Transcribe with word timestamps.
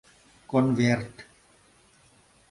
Конверт. 0.51 1.15